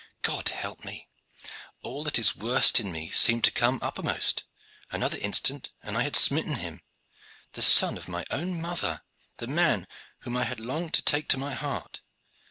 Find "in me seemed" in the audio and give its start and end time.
2.79-3.43